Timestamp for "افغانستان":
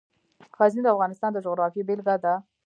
0.95-1.29